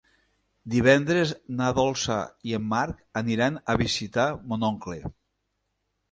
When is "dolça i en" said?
1.79-2.65